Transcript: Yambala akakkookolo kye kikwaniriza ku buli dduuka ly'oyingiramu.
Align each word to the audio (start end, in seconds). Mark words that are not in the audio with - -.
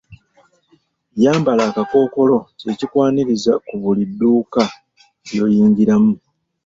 Yambala 1.23 1.61
akakkookolo 1.69 2.37
kye 2.59 2.71
kikwaniriza 2.79 3.53
ku 3.67 3.73
buli 3.81 4.03
dduuka 4.11 4.61
ly'oyingiramu. 5.29 6.13